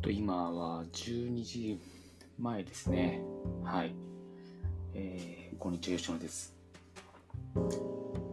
[0.00, 1.78] と、今は12時
[2.38, 3.22] 前ですね。
[3.62, 3.94] はい。
[4.94, 6.56] えー、こんにちは、吉野です。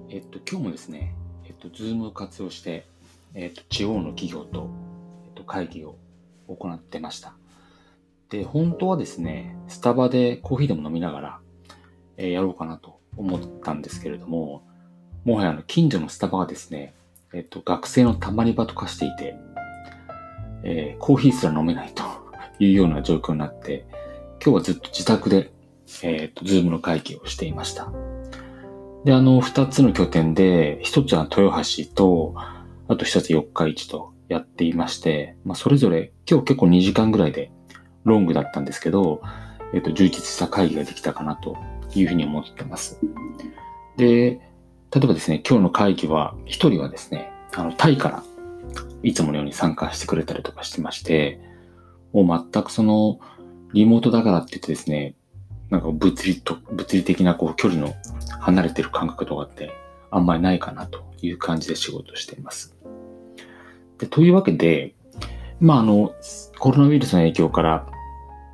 [0.10, 1.14] えっと、今日もですね、
[1.46, 2.86] えっと、ズームを活用して、
[3.34, 4.70] えっと、地方の企業と、
[5.26, 5.98] えっと、会議を
[6.48, 7.34] 行ってました。
[8.30, 11.40] で、本当はですね、スタバでコーヒーでも飲みながら、
[12.16, 14.64] えー、やろうかなと思ったんですけれども、
[15.26, 16.94] もはやあの、近所のスタバがですね、
[17.34, 19.36] えっと、学生のたまり場と化していて、
[20.70, 22.04] えー、コーヒーすら飲めないと
[22.60, 23.86] いうような状況になって、
[24.44, 25.52] 今日はずっと自宅で、
[26.04, 27.90] えっ、ー、と、ズームの会議をしていました。
[29.06, 32.36] で、あの、二つの拠点で、一つは豊橋と、
[32.90, 37.52] あと一つ四日市とやっていまして、まあ、それぞれ今日結構2時間ぐらいで
[38.04, 39.22] ロングだったんですけど、
[39.74, 41.56] えっ、ー、と、充実した会議ができたかなと
[41.96, 43.00] いうふうに思ってます。
[43.96, 44.06] で、
[44.92, 48.24] 例えばですね、今日の会議は、一人はですね、あの、タイから
[49.04, 51.40] いつものように参加してくれたりとかしてまして、
[52.14, 53.20] もう全くその、
[53.74, 55.16] リモートだからって言ってですね、
[55.70, 57.94] なんか物理と、物理的なこう距離の
[58.40, 59.72] 離れてる感覚とかって
[60.10, 62.76] あんまりないかなという感じで仕事しています。
[63.98, 64.96] で、というわけで、
[65.60, 66.14] まああの、
[66.60, 67.88] コロナウイルスの影響から、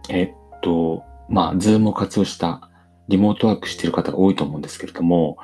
[0.09, 2.69] えっと、まあ、ズームを活用した
[3.08, 5.38] リモートワークしている方が多いと思うんですけれども、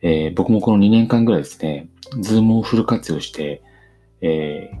[0.00, 1.88] えー、僕もこの2年間ぐらいですね、
[2.20, 3.62] ズームをフル活用して、
[4.20, 4.78] えー、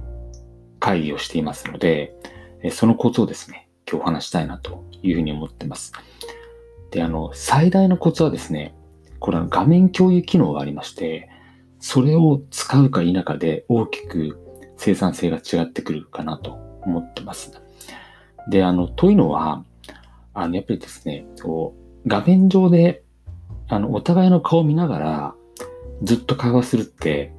[0.78, 2.14] 会議をしていますので、
[2.62, 5.92] えそのコツをですね、今日お話したいなというふうに思ってます。
[6.90, 8.74] で、あの、最大のコツはですね、
[9.20, 11.28] これは画面共有機能がありまして、
[11.80, 14.38] それを使うか否かで大きく
[14.76, 16.52] 生産性が違ってくるかなと
[16.82, 17.52] 思ってます。
[18.48, 19.64] で、あの、というのは、
[20.34, 23.02] あの、やっぱりですね、こう、画面上で、
[23.68, 25.34] あの、お互いの顔を見ながら、
[26.02, 27.32] ずっと会話するって、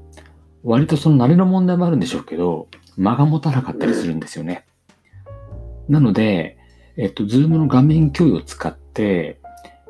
[0.63, 4.65] 割とその慣れの問題もあるんでしょうけど、間が持たなかったりするんですよね。
[5.87, 6.57] なので、
[6.97, 9.39] えっと、ズームの画面共有を使って、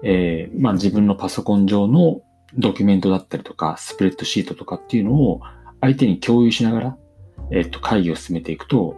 [0.03, 2.21] えー、まあ自分のパソコン上の
[2.55, 5.41] ドキュメントだったりとか、スプレッドシートとかっていうのを
[5.81, 6.97] 相手に共有しながら、
[7.51, 8.95] えっと、会議を進めていくと、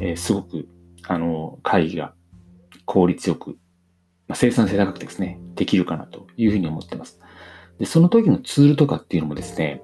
[0.00, 0.68] えー、すごく、
[1.06, 2.14] あの、会議が
[2.84, 3.50] 効率よく、
[4.28, 7.18] まあ、生産性高くてですね、できるかなというふうに思ってます。
[7.78, 9.82] で、その時のツールとかっていうのもですね、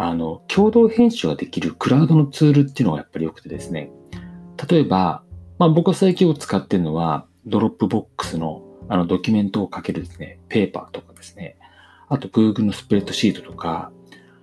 [0.00, 3.90] あの、共同編集ができるクラウドのツールっていうのがやっぱり良くてですね、
[4.70, 5.24] 例えば、
[5.58, 11.56] まあ僕は最近を使ってるのは、 Dropbox のあのドキュメントをかけるですね、ペーパーとかですね、
[12.08, 13.90] あと Google のスプレッドシートとか、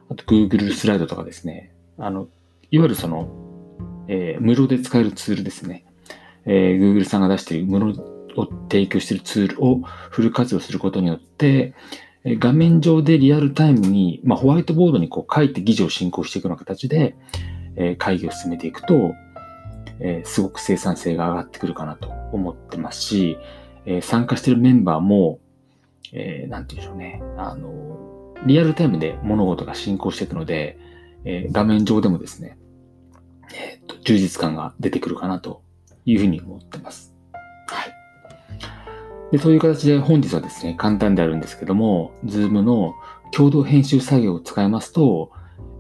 [0.10, 2.28] あと Google スライドとかですね、あの、
[2.70, 3.30] いわゆるその、
[4.10, 5.86] えー、無料で使えるツールですね。
[6.46, 7.92] えー、Google さんが出している無料
[8.36, 9.80] を提供しているツールを
[10.12, 11.74] フル活用することによって、
[12.26, 17.16] 画面上でリアルタイムに、まあ、ホワイトボードにこう書いて議事を進行していくような形で、
[17.76, 19.14] え、会議を進めていくと、
[20.00, 23.38] え、すごく生産性が上がってくるかなと思ってますし、
[23.86, 25.40] え、参加しているメンバーも、
[26.14, 30.80] えー、て言うんでしょうね、あの、リアルタイムで物事が進行していくので、
[31.26, 32.58] え、画面上でもですね、
[33.54, 35.62] えー、と充実感が出てくるかなと
[36.06, 37.15] いうふうに思ってます。
[39.32, 42.96] で、そういう形で本日はですね、簡単であるんですけども、Zoom の
[43.32, 45.32] 共同編集作業を使いますと、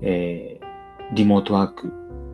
[0.01, 1.93] えー、リモートワーク、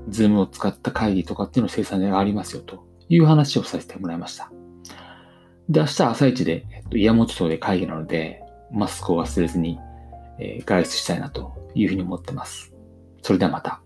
[0.10, 4.52] Zoom を使った会議とかっていうの生産性がありますよという話をさせてもらいました。
[5.70, 8.42] で、明日朝一で、えっと、岩本町で会議なので、
[8.72, 9.80] マスクを忘れずに、
[10.40, 12.74] えー、外出したいなというふうに思ってます。
[13.22, 13.82] それではまた。